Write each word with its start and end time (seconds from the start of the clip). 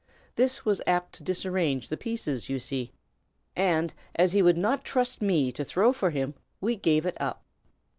This 0.35 0.65
was 0.65 0.81
apt 0.87 1.13
to 1.13 1.23
disarrange 1.23 1.87
the 1.89 1.95
pieces, 1.95 2.49
you 2.49 2.57
see; 2.57 2.91
and 3.55 3.93
as 4.15 4.33
he 4.33 4.41
would 4.41 4.57
not 4.57 4.83
trust 4.83 5.21
me 5.21 5.51
to 5.51 5.63
throw 5.63 5.93
for 5.93 6.09
him, 6.09 6.33
we 6.59 6.75
gave 6.75 7.05
it 7.05 7.21
up." 7.21 7.43